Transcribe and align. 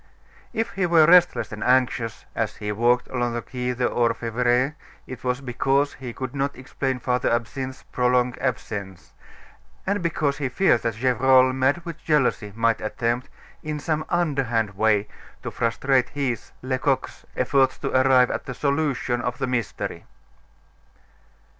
If 0.51 0.71
he 0.71 0.87
were 0.87 1.05
restless 1.05 1.51
and 1.51 1.63
anxious 1.63 2.25
as 2.33 2.55
he 2.55 2.71
walked 2.71 3.07
along 3.09 3.33
the 3.35 3.41
Quai 3.43 3.75
des 3.75 3.85
Orfevres, 3.87 4.73
it 5.05 5.23
was 5.23 5.41
because 5.41 5.93
he 5.93 6.11
could 6.11 6.33
not 6.33 6.55
explain 6.57 6.97
Father 6.97 7.29
Absinthe's 7.31 7.83
prolonged 7.91 8.35
absence, 8.39 9.13
and 9.85 10.01
because 10.01 10.39
he 10.39 10.49
feared 10.49 10.81
that 10.81 10.95
Gevrol, 10.95 11.53
mad 11.53 11.85
with 11.85 12.03
jealousy, 12.03 12.51
might 12.55 12.81
attempt, 12.81 13.29
in 13.61 13.79
some 13.79 14.03
underhand 14.09 14.71
way, 14.75 15.07
to 15.43 15.51
frustrate 15.51 16.09
his, 16.09 16.51
Lecoq's, 16.63 17.23
efforts 17.35 17.77
to 17.77 17.95
arrive 17.95 18.31
at 18.31 18.49
a 18.49 18.55
solution 18.55 19.21
of 19.21 19.37
the 19.37 19.45
mystery. 19.45 20.05